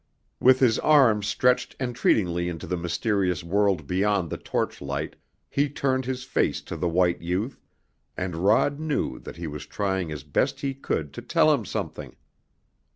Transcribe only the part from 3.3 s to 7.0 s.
world beyond the torch light he turned his face to the